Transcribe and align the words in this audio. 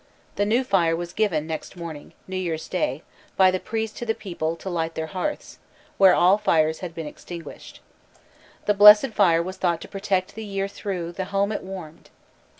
The 0.35 0.47
new 0.47 0.63
fire 0.63 0.95
was 0.95 1.13
given 1.13 1.45
next 1.45 1.75
morning, 1.77 2.13
New 2.27 2.35
Year's 2.35 2.67
Day, 2.67 3.03
by 3.37 3.51
the 3.51 3.59
priests 3.59 3.99
to 3.99 4.05
the 4.07 4.15
people 4.15 4.55
to 4.55 4.67
light 4.67 4.95
their 4.95 5.05
hearths, 5.13 5.59
where 5.99 6.15
all 6.15 6.39
fires 6.39 6.79
had 6.79 6.95
been 6.95 7.05
extinguished. 7.05 7.81
The 8.65 8.73
blessed 8.73 9.09
fire 9.09 9.43
was 9.43 9.57
thought 9.57 9.79
to 9.81 9.87
protect 9.87 10.33
the 10.33 10.43
year 10.43 10.67
through 10.67 11.11
the 11.11 11.25
home 11.25 11.51
it 11.51 11.61
warmed. 11.61 12.09